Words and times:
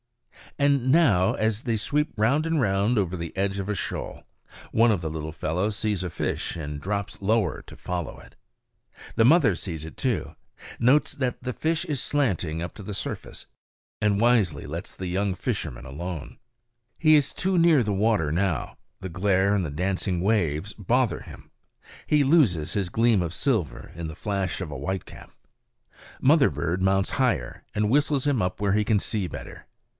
And 0.57 0.91
now 0.91 1.33
as 1.35 1.63
they 1.63 1.77
sweep 1.77 2.09
round 2.17 2.45
and 2.47 2.59
round 2.59 2.97
over 2.97 3.15
the 3.15 3.35
edge 3.37 3.59
of 3.59 3.69
a 3.69 3.75
shoal, 3.75 4.23
one 4.71 4.91
of 4.91 4.99
the 5.01 5.09
little 5.09 5.31
fellows 5.31 5.75
sees 5.77 6.03
a 6.03 6.09
fish 6.09 6.55
and 6.57 6.81
drops 6.81 7.21
lower 7.21 7.61
to 7.61 7.77
follow 7.77 8.19
it. 8.19 8.35
The 9.15 9.23
mother 9.25 9.53
sees 9.55 9.85
it 9.85 9.95
too; 9.97 10.35
notes 10.79 11.13
that 11.13 11.41
the 11.43 11.53
fish 11.53 11.85
is 11.85 12.01
slanting 12.01 12.61
up 12.63 12.73
to 12.75 12.83
the 12.83 12.95
surface, 12.95 13.45
and 14.01 14.19
wisely 14.19 14.65
lets 14.65 14.95
the 14.95 15.05
young 15.07 15.35
fisherman 15.35 15.85
alone. 15.85 16.37
He 16.99 17.15
is 17.15 17.31
too 17.31 17.57
near 17.59 17.81
the 17.83 17.93
water 17.93 18.31
now; 18.31 18.77
the 19.01 19.09
glare 19.09 19.53
and 19.55 19.63
the 19.63 19.69
dancing 19.71 20.19
waves 20.19 20.73
bother 20.73 21.21
him; 21.21 21.51
he 22.07 22.23
loses 22.23 22.73
his 22.73 22.89
gleam 22.89 23.21
of 23.21 23.35
silver 23.35 23.91
in 23.95 24.07
the 24.07 24.15
flash 24.15 24.59
of 24.61 24.71
a 24.71 24.75
whitecap. 24.77 25.31
Mother 26.19 26.49
bird 26.49 26.81
mounts 26.81 27.11
higher, 27.11 27.63
and 27.75 27.89
whistles 27.89 28.25
him 28.25 28.41
up 28.41 28.59
where 28.59 28.73
he 28.73 28.83
can 28.83 28.99
see 28.99 29.27
better. 29.27 29.67